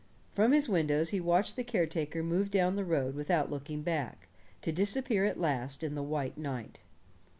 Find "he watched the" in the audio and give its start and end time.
1.11-1.63